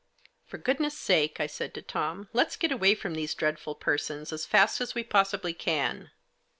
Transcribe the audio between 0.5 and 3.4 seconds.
goodness' sake," I said to Tom," let's get away from these